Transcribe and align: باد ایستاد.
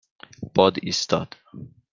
باد 0.55 0.75
ایستاد. 0.83 1.29